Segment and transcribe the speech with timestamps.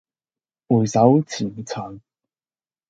[0.67, 1.99] 回首前塵